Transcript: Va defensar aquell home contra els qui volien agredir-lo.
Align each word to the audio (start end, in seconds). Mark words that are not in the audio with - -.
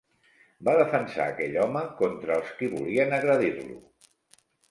Va 0.69 0.73
defensar 0.79 1.25
aquell 1.33 1.59
home 1.65 1.83
contra 2.01 2.39
els 2.39 2.49
qui 2.61 2.71
volien 2.73 3.13
agredir-lo. 3.21 3.77